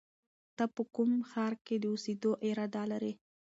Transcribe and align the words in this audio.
ته 0.57 0.65
په 0.75 0.81
کوم 0.95 1.11
ښار 1.29 1.53
کې 1.65 1.75
د 1.79 1.85
اوسېدو 1.93 2.31
اراده 2.47 2.83
لرې؟ 2.91 3.13